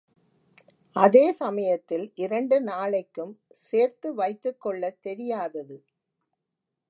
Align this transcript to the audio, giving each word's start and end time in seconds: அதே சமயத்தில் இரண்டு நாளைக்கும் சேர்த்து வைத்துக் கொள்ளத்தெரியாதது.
அதே 0.95 1.31
சமயத்தில் 1.31 2.11
இரண்டு 2.15 2.61
நாளைக்கும் 2.61 3.33
சேர்த்து 3.55 4.13
வைத்துக் 4.13 4.61
கொள்ளத்தெரியாதது. 4.65 5.77